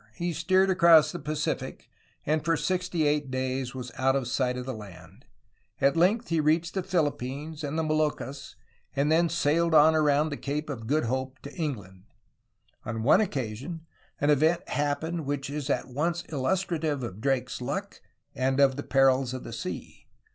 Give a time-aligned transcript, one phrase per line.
[0.15, 1.87] He steered across the Pacific,
[2.25, 5.25] and for sixty eight days was out of sight of land.
[5.79, 8.55] At length he reached the Philippines and the Moluccas,
[8.95, 12.05] and then sailed on around the Cape of Good Hope to England.
[12.83, 13.85] On one occasion
[14.19, 18.01] an event happened which is at once illustrative of Drake's luck
[18.33, 20.07] and of the perils of the sea.